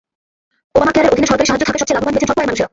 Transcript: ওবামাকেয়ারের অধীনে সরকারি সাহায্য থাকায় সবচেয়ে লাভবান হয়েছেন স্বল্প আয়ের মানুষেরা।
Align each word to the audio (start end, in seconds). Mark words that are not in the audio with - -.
ওবামাকেয়ারের 0.75 1.13
অধীনে 1.13 1.29
সরকারি 1.31 1.47
সাহায্য 1.49 1.65
থাকায় 1.67 1.79
সবচেয়ে 1.81 1.97
লাভবান 1.97 2.07
হয়েছেন 2.13 2.27
স্বল্প 2.27 2.39
আয়ের 2.41 2.49
মানুষেরা। 2.49 2.69